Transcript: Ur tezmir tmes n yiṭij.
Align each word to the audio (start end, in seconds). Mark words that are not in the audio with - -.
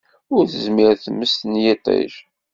Ur 0.35 0.43
tezmir 0.51 0.93
tmes 1.03 1.35
n 1.49 1.53
yiṭij. 1.63 2.11